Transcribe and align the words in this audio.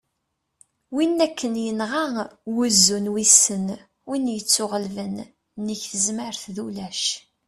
win 0.95 1.17
akken 1.27 1.53
yenɣa 1.65 2.05
"wuzzu 2.55 2.97
n 3.03 3.11
wissen", 3.13 3.67
win 4.09 4.25
ittuɣellben: 4.39 5.15
nnig 5.59 5.81
tezmert 5.91 6.43
d 6.55 6.57
ulac 6.65 7.03